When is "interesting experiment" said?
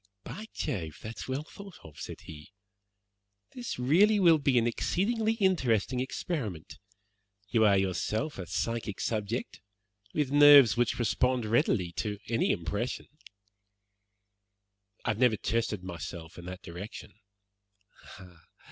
5.33-6.79